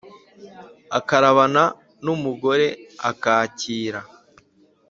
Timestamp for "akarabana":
0.97-1.63